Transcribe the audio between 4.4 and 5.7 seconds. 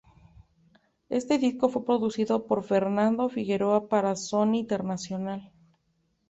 International.